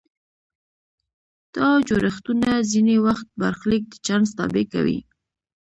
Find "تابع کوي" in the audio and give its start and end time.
4.37-4.99